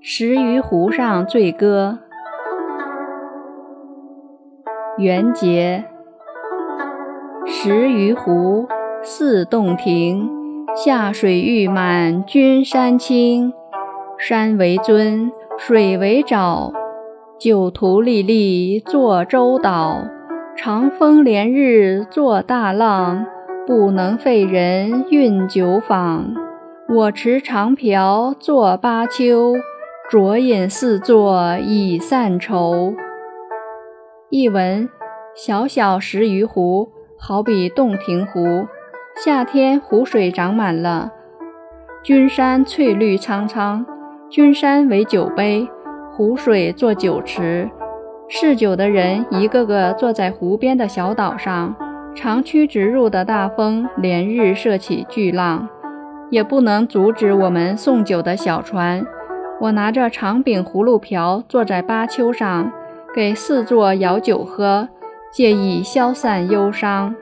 [0.00, 1.98] 石鱼湖上醉歌，
[4.98, 5.84] 元节。
[7.46, 8.68] 石鱼湖
[9.02, 10.28] 似洞庭，
[10.76, 13.52] 下水欲满君山青。
[14.18, 16.72] 山为尊，水为沼，
[17.38, 20.04] 酒徒历历作洲岛。
[20.56, 23.26] 长风连日作大浪，
[23.66, 26.34] 不能废人运酒舫。
[26.88, 29.52] 我持长瓢作巴丘。
[30.08, 32.94] 酌饮四座已散愁。
[34.30, 34.88] 译文：
[35.34, 38.68] 小小石鱼湖好比洞庭湖，
[39.24, 41.10] 夏天湖水涨满了，
[42.04, 43.84] 君山翠绿苍苍。
[44.30, 45.68] 君山为酒杯，
[46.12, 47.68] 湖水做酒池，
[48.28, 51.74] 嗜酒的人一个个坐在湖边的小岛上。
[52.14, 55.68] 长驱直入的大风连日射起巨浪，
[56.30, 59.04] 也不能阻止我们送酒的小船。
[59.58, 62.70] 我拿着长柄葫芦瓢，坐在巴丘上，
[63.14, 64.88] 给四座舀酒喝，
[65.32, 67.14] 借以消散忧伤。